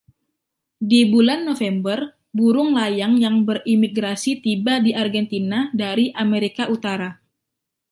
Di 0.89 1.01
bulan 1.13 1.39
November, 1.49 1.99
burung 2.37 2.69
layang 2.77 3.13
yang 3.23 3.35
bermigrasi 3.47 4.31
tiba 4.45 4.73
di 4.85 4.91
Argentina 5.03 5.59
dari 5.81 6.05
Amerika 6.23 6.63
Utara. 6.75 7.09